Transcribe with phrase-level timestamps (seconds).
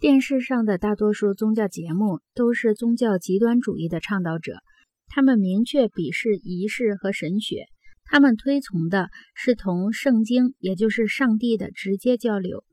[0.00, 4.54] 电视上的大多数宗教节目都是宗教极端主义的倡导者，
[5.08, 7.66] 他们明确鄙视仪式和神学，
[8.04, 12.64] 他们推崇的是同圣经，也就是上帝的直接交流。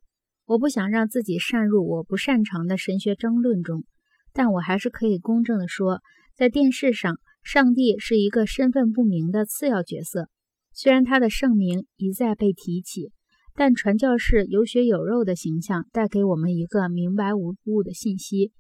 [0.46, 3.84] 我不想让自己擅入我不擅长的神学争论中，
[4.32, 6.00] 但我还是可以公正地说，
[6.34, 10.30] 在电视上，上帝是一个身份不明的次要角色，
[10.72, 13.12] 虽然他的圣名一再被提起。
[13.60, 18.52] 但传教士有血有肉的形象带给我们一个明白无误的信息：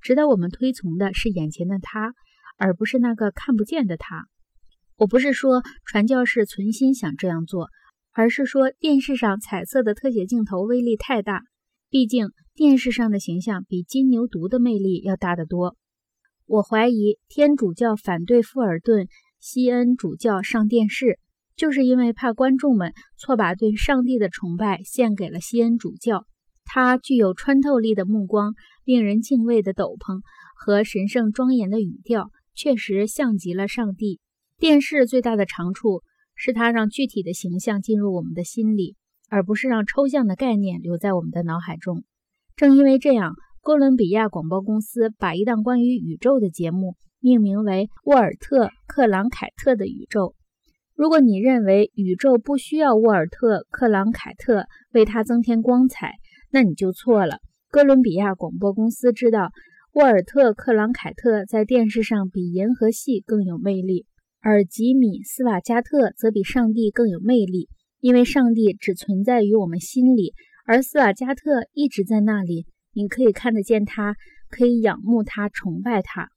[0.00, 2.14] 值得我们推崇的是眼前的他，
[2.56, 4.26] 而不是那个看不见的他。
[4.96, 7.68] 我不是说传教士存心想这样做，
[8.12, 11.42] 而是说电视上彩色的特写镜头威力太大。
[11.90, 15.76] 毕竟电视上的形象比金牛犊的魅力要大得多。
[16.46, 19.06] 我怀疑天主教反对富尔顿·
[19.40, 21.18] 西恩主教上电视。
[21.56, 26.26] 就是因为怕观众们错把对上帝的崇拜献给了西恩主教，
[26.64, 28.54] 他具有穿透力的目光、
[28.84, 30.20] 令人敬畏的斗篷
[30.56, 34.20] 和神圣庄严的语调，确实像极了上帝。
[34.58, 36.02] 电视最大的长处
[36.34, 38.96] 是它让具体的形象进入我们的心里，
[39.28, 42.04] 而不是让抽象的概念留在我们的脑海中。
[42.56, 50.34] 正因为这样，哥伦比亚广播公司把一档关于宇宙的节目命名为《沃尔特·克朗凯特的宇宙》。
[50.96, 56.12] 如果你认为宇宙不需要沃尔特·克朗凯特为他增添光彩，
[56.52, 57.38] 那你就错了。
[57.68, 59.50] 哥伦比亚广播公司知道，
[59.94, 64.06] 沃尔特·克朗凯特在电视上比银河系更有魅力，
[64.40, 70.32] 而吉米·斯瓦加特则比上帝更有魅力，因为上帝只存在于我们心里，
[70.64, 74.14] 而斯瓦加特一直在那里，你可以看得见他，
[74.48, 76.28] 可以仰慕他，崇拜他。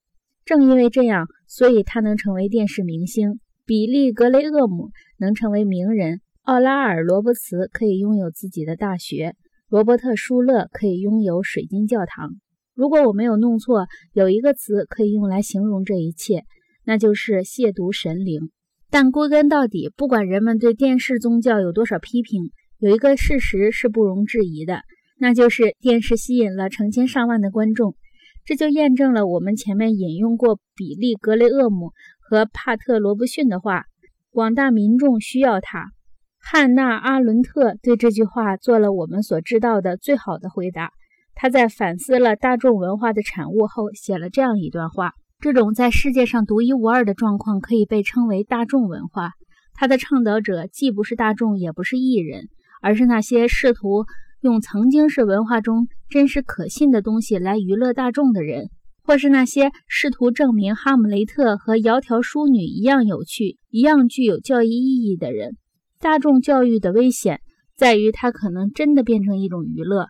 [0.43, 3.39] 正因为这样，所以他能成为电视明星。
[3.67, 9.35] 比利·格雷厄姆能成为名人，奥拉尔·罗伯茨可以拥有自己的大学，
[9.67, 12.29] 罗伯特·舒勒可以拥有水晶教堂。
[12.73, 16.45] 如果我没有弄错，有一个词可以用来形容这一切，
[16.85, 18.51] 那就是亵渎神灵。
[18.89, 24.83] 但归根到底，不管人们对电视宗教有多少批评，有一个事实是不容置疑的，
[25.19, 27.97] 那就是电视吸引了成千上万的观众。
[28.45, 31.91] 这就验证了我们前面引用过比利·格雷厄姆。
[32.29, 33.85] 和帕特罗布逊的话，
[34.31, 35.91] 广大民众需要他。
[36.37, 40.91] 汉娜·阿伦特对这句话做了我们所知道的最好的回答。
[41.35, 49.31] 他在反思了大众文化的产物后，写了这样一段话：这种在世界上独一无二的状况可以被称为大众文化。
[49.73, 52.49] 它的倡导者既不是大众，也不是艺人，
[52.81, 54.05] 而是那些试图
[54.41, 58.69] 用曾经是文化中真实可信的东西来娱乐大众的人。
[59.07, 65.55] 或是那些试图证明《哈姆雷特》和《窈窕淑女》一样有趣、一样具有教育意义的人，
[66.01, 67.39] 大众教育的危险
[67.77, 70.07] 在于它可能真的变成一种娱乐。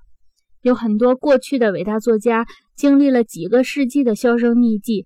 [0.63, 5.05] 有很多过去的伟大作家经历了几个世纪的销声匿迹，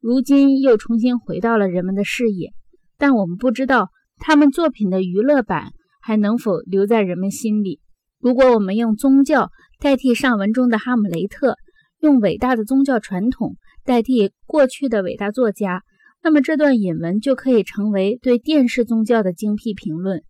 [0.00, 2.50] 如今又重新回到了人们的视野，
[2.98, 5.72] 但我们不知道他们作品的娱乐版
[6.02, 7.80] 还能否留在人们心里。
[8.20, 9.48] 如果我们用宗教
[9.80, 11.52] 代替上文中的《哈姆雷特》，
[12.00, 15.82] 用伟大的宗教传统代替过去的伟大作家，
[16.22, 20.22] 那么这段引文就可以成为对电视宗教的精辟评论。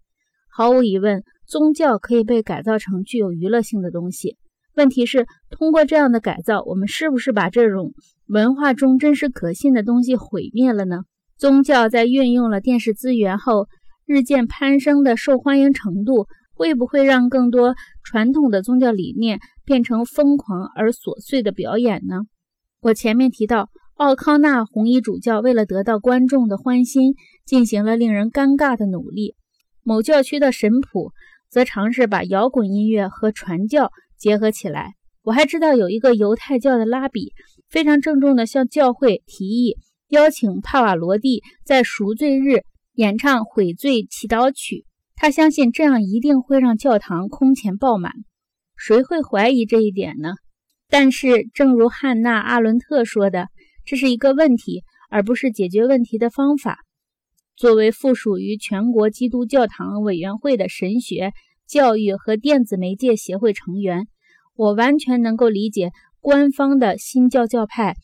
[0.49, 4.37] 毫无疑问，宗教可以被改造成具有娱乐性的东西。
[4.75, 7.93] 问题是，通过这样的改造，我们是不是把这种
[8.27, 11.03] 文化中真实可信的东西毁灭了呢？
[11.39, 13.69] 宗教在运用了电视资源后
[14.07, 16.27] 日渐攀升的受欢迎程度。
[16.60, 22.16] 会不会让更多传统的宗教理念变成疯狂而琐碎的表演呢？
[22.82, 27.15] 我前面提到，奥康纳红衣主教为了得到观众的欢心，
[27.47, 29.37] 进行了令人尴尬的努力。
[29.82, 31.12] 某教区的神父
[31.48, 34.97] 则尝试把摇滚音乐和传教结合起来。
[35.22, 37.32] 我还知道有一个犹太教的拉比，
[37.71, 39.78] 非常郑重地向教会提议
[40.10, 42.65] 邀请帕瓦罗蒂在赎罪日
[42.97, 44.84] 演唱悔罪祈祷曲。
[45.23, 48.11] 他相信这样一定会让教堂空前爆满，
[48.75, 50.33] 谁会怀疑这一点呢？
[50.89, 53.49] 但是，正如汉娜·阿伦特说的，
[53.84, 56.78] 这是一个问题，而不是解决问题的方法。
[57.55, 61.34] 作为附属于全国基督教堂委员会的神学
[61.69, 64.09] 教育和电子媒介协会成员，
[64.55, 65.91] 我完全能够理解
[66.21, 67.95] 官方的新教教派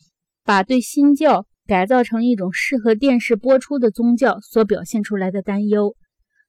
[0.45, 5.95] 把对新教改造成一种适合电视播出的宗教所表现出来的担忧。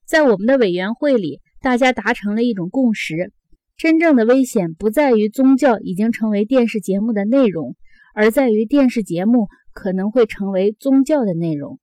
[0.08, 3.30] 在我们的委员会里，大家达成了一种共识：
[3.76, 7.76] 真正的危险不在于宗教已经成为电视节目的内容，
[8.14, 11.78] 而在于电视节目可能会成为宗教的内容。